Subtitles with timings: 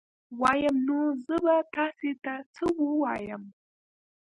[0.41, 3.43] وام نو زه به تاسي ته څه ووایم